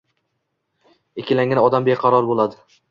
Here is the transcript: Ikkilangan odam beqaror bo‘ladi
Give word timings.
Ikkilangan 1.25 1.63
odam 1.69 1.91
beqaror 1.93 2.33
bo‘ladi 2.35 2.65